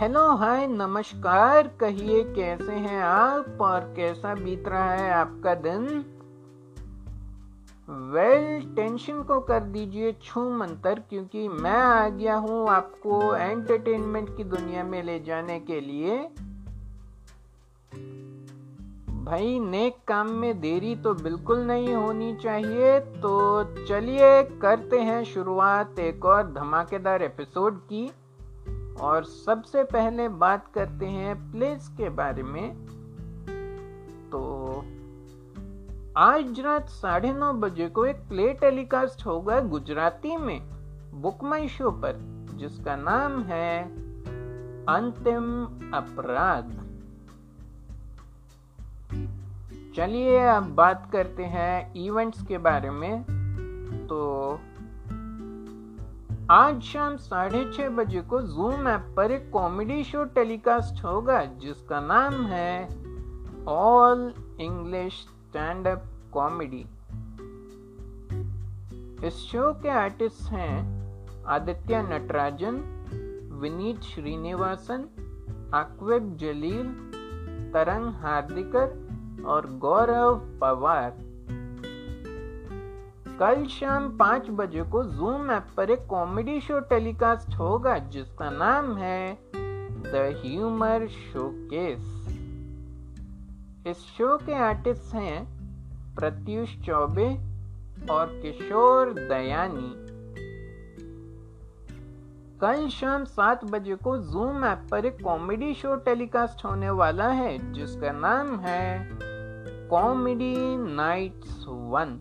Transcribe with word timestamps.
Hello 0.00 0.20
hi 0.36 0.66
नमस्कार 0.66 1.68
कहिए 1.80 2.22
कैसे 2.24 2.72
हैं 2.72 3.00
आप 3.02 3.58
और 3.60 3.80
कैसा 3.80 4.34
बीत 4.34 4.68
रहा 4.68 4.92
है 4.92 5.10
आपका 5.10 5.54
दिन? 5.54 5.86
वेल 7.88 8.60
well, 8.60 8.76
टेंशन 8.76 9.22
को 9.22 9.40
कर 9.40 9.60
दीजिए 9.60 10.12
छू 10.12 10.50
मंतर 10.50 11.00
क्योंकि 11.00 11.48
मैं 11.48 11.72
आ 11.72 12.08
गया 12.08 12.34
हूँ 12.34 12.68
आपको 12.68 13.36
एंटरटेनमेंट 13.36 14.36
की 14.36 14.44
दुनिया 14.44 14.84
में 14.84 15.02
ले 15.02 15.20
जाने 15.20 15.60
के 15.60 15.80
लिए। 15.80 16.18
भाई 19.24 19.58
नेक 19.58 19.96
काम 20.08 20.30
में 20.30 20.60
देरी 20.60 20.96
तो 20.96 21.14
बिल्कुल 21.14 21.58
नहीं 21.58 21.94
होनी 21.94 22.36
चाहिए 22.36 23.00
तो 23.00 23.64
चलिए 23.84 24.42
करते 24.42 25.00
हैं 25.00 25.24
शुरुआत 25.24 25.98
एक 25.98 26.24
और 26.24 26.52
धमाकेदार 26.52 27.22
एपिसोड 27.22 27.80
की। 27.80 28.10
और 29.00 29.24
सबसे 29.24 29.84
पहले 29.84 30.28
बात 30.28 30.70
करते 30.74 31.06
हैं 31.06 31.52
प्लेस 31.52 31.88
के 31.88 32.08
बारे 32.08 32.42
में। 32.42 32.86
तो 34.30 34.84
आज 36.16 36.60
रात 36.60 36.88
साढ़े 36.88 37.32
नौ 37.32 37.52
बजे 37.52 37.88
को 37.88 38.06
एक 38.06 38.16
प्ले 38.16 38.52
टेलीकास्ट 38.52 39.26
होगा 39.26 39.60
गुजराती 39.60 40.36
में 40.36 40.60
बुक 41.22 41.44
माई 41.44 41.68
शो 41.68 41.90
पर, 41.90 42.18
जिसका 42.54 42.96
नाम 42.96 43.42
है 43.42 43.84
अंतिम 44.84 45.64
अपराध। 45.94 46.84
चलिए 49.96 50.38
अब 50.38 50.74
बात 50.74 51.10
करते 51.12 51.44
हैं 51.44 51.94
इवेंट्स 51.94 52.42
के 52.42 52.58
बारे 52.58 52.90
में। 52.90 53.22
तो 54.08 54.18
आज 56.50 56.80
शाम 56.82 57.16
साढ़े 57.16 57.64
छह 57.72 57.88
बजे 57.88 58.20
को 58.20 58.40
जूम 58.42 58.88
ऐप 58.88 59.14
पर 59.16 59.30
एक 59.30 59.50
कॉमेडी 59.52 60.04
शो 60.04 60.24
टेलीकास्ट 60.24 61.04
होगा, 61.04 61.44
जिसका 61.44 62.00
नाम 62.00 62.34
है 62.46 62.88
all 63.68 64.34
English 64.60 65.12
stand 65.12 65.88
up 65.88 66.04
comedy 66.32 66.84
इस 69.26 69.34
शो 69.34 69.72
के 69.72 69.88
आर्टिस्ट 69.88 70.42
हैं 70.42 71.44
आदित्य 71.44 72.02
नटराजन, 72.02 72.80
विनीत 73.60 74.00
श्रीनिवासन 74.00 75.08
अक्वेब 75.74 76.36
जलील, 76.36 76.86
तरंग 77.74 78.12
हार्दिकर 78.14 79.42
और 79.46 79.70
गौरव 79.78 80.34
पवार। 80.60 81.27
कल 83.40 83.64
शाम 83.66 84.08
पाँच 84.18 84.46
बजे 84.50 84.82
को 84.82 85.02
जूम 85.04 85.50
ऐप 85.50 85.66
पर 85.76 85.90
एक 85.90 86.06
कॉमेडी 86.06 86.60
शो 86.60 86.78
टेलीकास्ट 86.80 87.54
होगा, 87.54 87.98
जिसका 87.98 88.50
नाम 88.50 88.96
है 88.96 89.38
द 89.54 90.42
ह्यूमर 90.44 91.06
शोकेस 91.08 92.00
इस 93.86 93.98
शो 94.16 94.36
के 94.36 94.54
आर्टिस्ट 94.54 95.14
हैं 95.14 95.46
प्रत्युष 96.16 96.76
चौबे 96.78 97.28
और 98.10 98.26
किशोर 98.42 99.12
दयानी। 99.12 99.92
कल 102.60 102.88
शाम 102.88 103.24
सात 103.24 103.64
बजे 103.64 103.94
को 103.94 104.16
जूम 104.18 104.64
ऐप 104.64 104.86
पर 104.90 105.06
एक 105.06 105.22
कॉमेडी 105.24 105.74
शो 105.74 105.96
टेलीकास्ट 105.96 106.64
होने 106.64 106.90
वाला 106.90 107.28
है, 107.28 107.72
जिसका 107.72 108.12
नाम 108.12 108.58
है 108.58 109.18
कॉमेडी 109.90 110.76
नाइट्स 110.76 111.64
वन 111.68 112.20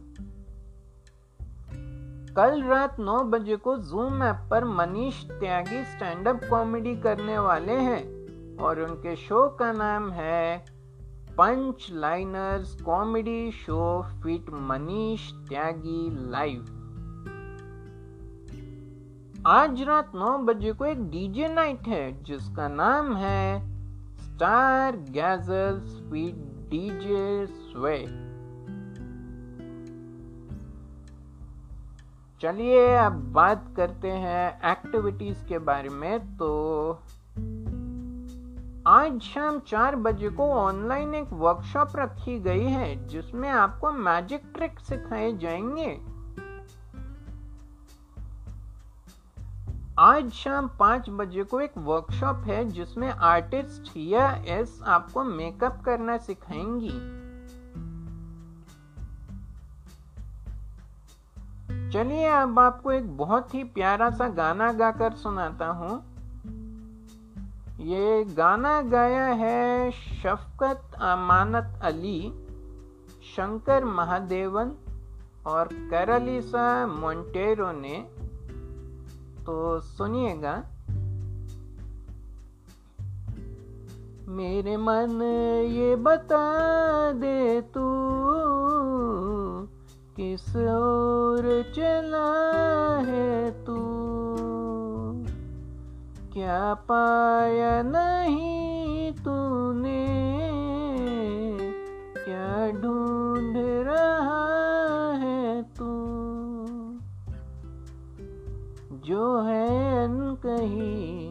कल 2.40 2.64
रात 2.64 3.00
नौ 3.00 3.24
बजे 3.24 3.56
को 3.56 3.78
जूम 3.78 4.24
ऐप 4.24 4.48
पर 4.52 4.64
Manish 4.64 5.26
Tyagi 5.26 5.84
stand 5.84 6.28
up 6.28 6.42
comedy 6.50 6.96
करने 6.96 7.40
वाले 7.40 7.74
हैं 7.74 8.02
और 8.58 8.82
उनके 8.82 9.16
शो 9.16 9.50
का 9.50 9.72
नाम 9.72 10.12
है 10.12 10.58
punch 11.32 11.88
liners 11.92 12.82
comedy 12.82 13.52
show 13.52 14.06
feat 14.24 14.46
Manish 14.50 15.32
Tyagi 15.32 16.30
live 16.32 16.62
आज 19.48 19.82
रात 19.82 20.12
नौ 20.16 20.38
बजे 20.38 20.74
को 20.74 20.86
एक 20.86 21.10
डीजे 21.10 21.48
नाइट 21.48 21.88
है, 21.88 22.24
जिसका 22.24 22.68
नाम 22.68 23.16
है 23.16 23.60
स्टार 24.18 24.98
गैजल 24.98 25.80
स्वीट 25.80 26.36
डीजे 26.70 27.46
स्वे 27.46 28.27
चलिए 32.42 32.96
अब 32.96 33.12
बात 33.12 33.74
करते 33.78 34.08
हैं 34.08 34.72
एक्टिविटीज़ 34.72 35.46
के 35.46 35.60
बारे 35.60 35.90
में 35.90 36.38
तो 36.38 36.92
आज 38.88 39.20
शाम 39.22 39.60
चार 39.60 39.96
बजे 39.96 40.30
को 40.30 40.52
ऑनलाइन 40.52 41.16
एक 41.16 41.34
वर्कशॉप 41.34 41.90
रखी 41.96 42.40
गई 42.40 42.64
है, 42.64 43.08
जिसमें 43.08 43.50
आपको 43.50 43.92
मैजिक 43.92 44.42
ट्रिक 44.56 44.80
सिखाए 44.80 45.34
जाएँगे। 45.34 46.00
आज 50.00 50.32
शाम 50.32 50.68
पाँच 50.80 51.10
बजे 51.10 51.44
को 51.44 51.62
एक 51.62 51.78
वर्कशॉप 51.78 52.44
है, 52.46 52.66
जिसमें 52.66 53.10
आर्टिस्ट 53.10 53.98
या 53.98 54.44
एस 54.48 54.80
आपको 54.86 55.24
मेकअप 55.24 55.82
करना 55.86 56.18
सिखाएँगी। 56.18 57.17
चलिए 61.94 62.28
अब 62.28 62.60
आपको 62.60 62.92
एक 62.92 63.18
बहुत 63.18 63.54
ही 63.56 63.64
प्यारा 63.64 64.10
सा 64.10 64.28
गाना 64.28 64.72
गाकर 64.72 65.14
सुनाता 65.14 65.68
हूँ। 65.68 66.18
ये 67.80 68.26
गाना 68.26 68.82
गाया 68.82 69.26
है 69.26 69.92
शफकत 69.92 70.82
अमानत 70.96 71.80
अली, 71.84 72.30
शंकर 73.36 73.86
महादेवन 73.86 74.72
और 75.48 75.68
करलिसा 75.74 76.88
मोन्टेरो 76.88 77.72
ने। 77.72 78.06
तो 79.46 79.80
सुनिएगा। 79.80 80.64
मेरे 84.30 84.78
मन 84.78 85.22
ये 85.72 85.96
बता 85.96 86.52
दे 87.12 87.62
तू 87.62 87.82
किस 90.20 90.56
ओर 90.56 91.72
चला 91.76 92.48
है 93.00 93.52
तू? 93.66 93.76
क्या 96.34 96.74
पाया 96.74 97.82
नहीं 97.82 99.12
तूने? 99.12 100.08
क्या 102.26 102.72
ढूंढ 102.72 103.54
रहा 103.88 105.12
है 105.14 105.64
तू? 105.64 106.18
जो 109.08 109.42
है 109.42 109.68
कही 110.46 111.27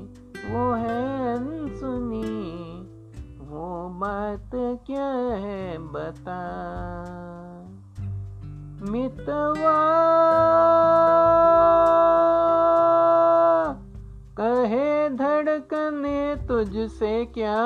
कहे 14.39 15.09
धड़कने 15.09 16.37
तुझसे 16.37 17.25
क्या 17.25 17.57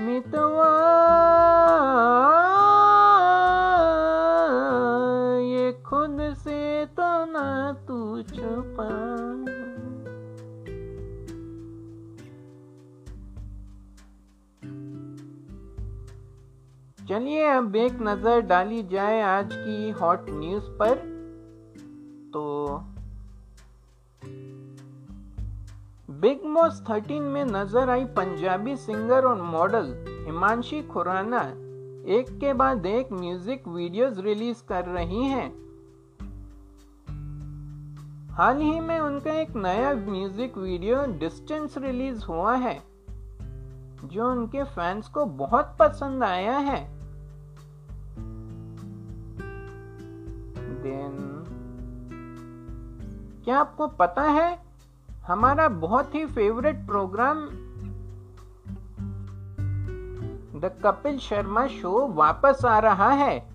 मितवा। 0.00 2.17
चलिए 17.08 17.44
अब 17.46 17.76
एक 17.76 17.98
नज़र 18.02 18.40
डाली 18.40 18.82
जाए 18.82 19.20
आज 19.22 19.52
की 19.52 19.90
हॉट 19.90 20.26
न्यूज़ 20.30 20.64
पर। 20.80 20.94
तो 22.32 22.42
बिग 26.08 26.44
बॉस 26.54 26.82
13 26.86 27.20
में 27.22 27.44
नज़र 27.44 27.90
आई 27.90 28.04
पंजाबी 28.16 28.74
सिंगर 28.76 29.26
और 29.26 29.40
मॉडल 29.44 29.88
हिमांशी 30.26 30.82
खुराना। 30.82 31.40
एक 32.16 32.26
के 32.40 32.52
बाद 32.54 32.86
एक 32.86 33.12
म्यूज़िक 33.12 33.68
वीडियोस 33.68 34.18
रिलीज़ 34.18 34.62
कर 34.68 34.84
रही 34.88 35.24
हैं। 35.24 35.48
हाल 38.32 38.60
ही 38.60 38.78
में 38.80 38.98
उनका 38.98 39.32
एक 39.32 39.56
नया 39.56 39.94
म्यूज़िक 39.94 40.58
वीडियो 40.58 41.04
डिस्टेंस 41.18 41.78
रिलीज़ 41.78 42.24
हुआ 42.24 42.54
है, 42.56 42.78
जो 44.04 44.30
उनके 44.30 44.62
फैंस 44.66 45.08
को 45.08 45.24
बहुत 45.40 45.76
पसंद 45.80 46.24
आया 46.24 46.58
है। 46.60 46.97
देन। 50.90 51.44
क्या 53.44 53.58
आपको 53.58 53.86
पता 53.86 54.22
है, 54.22 54.62
हमारा 55.26 55.68
बहुत 55.68 56.14
ही 56.14 56.26
favourite 56.26 56.86
programme 56.86 57.48
the 60.60 60.80
Kapil 60.84 61.18
Sharma 61.18 61.66
show 61.66 62.08
वापस 62.08 62.64
आ 62.64 62.78
रहा 62.78 63.10
है। 63.10 63.48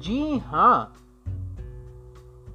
जी 0.00 0.38
हाँ 0.38 0.92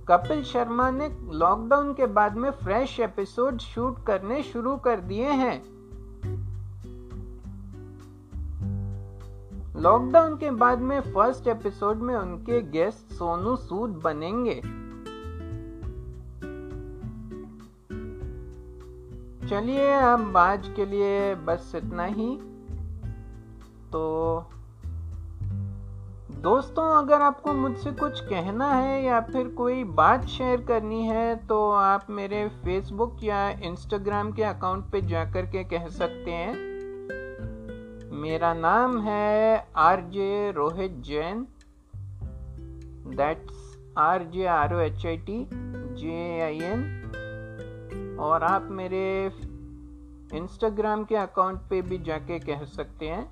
कपिल 0.07 0.43
शर्मा 0.43 0.91
ने 0.91 1.17
लॉकडाउन 1.33 1.93
के 1.93 2.05
बाद 2.05 2.35
में 2.35 2.51
फ्रेश 2.51 2.99
एपिसोड 2.99 3.57
शूट 3.57 4.05
करने 4.05 4.43
शुरू 4.43 4.77
कर 4.77 4.99
दिए 4.99 5.29
हैं। 5.29 5.70
लॉकडाउन 9.81 10.37
के 10.37 10.51
बाद 10.51 10.79
में 10.79 11.01
फ़र्स्ट 11.01 11.47
एपिसोड 11.47 11.97
में 11.97 12.15
उनके 12.15 12.61
गेस्ट 12.61 13.13
सोनू 13.13 13.55
सूद 13.55 13.89
बनेंगे। 13.89 14.55
चलिए, 19.49 19.91
अब 19.93 20.37
आज 20.37 20.73
के 20.75 20.85
लिए 20.85 21.35
बस 21.35 21.71
इतना 21.75 22.03
ही। 22.03 22.37
तो 23.91 24.45
दोस्तों, 26.31 26.97
अगर 26.97 27.21
आपको 27.21 27.53
मुझसे 27.53 27.91
कुछ 27.91 28.21
कहना 28.21 28.73
है 28.73 29.03
या 29.03 29.21
फिर 29.21 29.47
कोई 29.47 29.83
बात 29.83 30.25
शेयर 30.25 30.61
करनी 30.61 31.03
है 31.03 31.35
तो 31.35 31.71
आप 31.71 32.07
मेरे 32.09 32.47
फेसबुक 32.47 33.17
या 33.23 33.49
इंस्टाग्राम 33.49 34.31
के 34.31 34.43
अकाउंट 34.43 34.85
पे 34.91 35.01
जाकर 35.01 35.45
के 35.45 35.63
कह 35.63 35.87
सकते 35.87 36.31
हैं। 36.31 36.70
मेरा 38.21 38.53
नाम 38.53 38.99
है 39.01 39.67
R 39.75 40.01
J 40.01 40.51
Rohit 40.51 40.91
Jain. 41.05 41.45
That's 43.17 43.61
R 43.97 44.23
J 44.23 44.45
R 44.45 44.73
O 44.75 44.79
H 44.79 45.05
I 45.05 45.17
T 45.17 45.37
J 45.95 46.41
A 46.41 46.59
I 46.61 48.17
N 48.19 48.43
आप 48.43 48.67
मेरे 48.71 49.03
इंस्टाग्राम 50.33 51.03
के 51.03 51.15
अकाउंट 51.15 51.59
पे 51.69 51.81
भी 51.81 51.97
जाके 51.97 52.39
कह 52.39 52.63
सकते 52.65 53.07
हैं। 53.07 53.25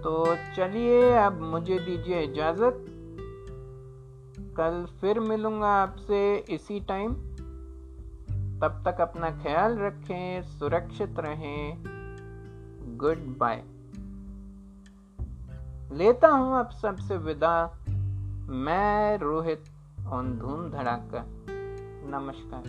तो 0.00 0.36
चलिए 0.56 1.12
अब 1.16 1.40
मुझे 1.42 1.78
दीजिए 1.78 2.22
इजाज़त। 2.22 2.84
कल 4.56 4.84
फिर 5.00 5.20
मिलूँगा 5.20 5.68
आपसे 5.68 6.36
इसी 6.50 6.80
टाइम 6.80 7.14
तब 8.60 8.82
तक 8.86 9.00
अपना 9.00 9.30
ख्याल 9.30 9.78
रखें, 9.78 10.42
सुरक्षित 10.42 11.18
रहें। 11.18 11.95
Good 12.88 13.38
bye. 13.38 13.64
लेता 15.96 16.28
हूँ 16.28 16.58
अब 16.58 16.70
सबसे 16.70 17.16
विदा। 17.16 17.78
मैं 18.48 19.18
रोहित 19.18 19.64
ऑन 20.06 20.38
धूम 20.38 20.70
धड़ाका। 20.70 21.24
नमस्कार। 22.08 22.62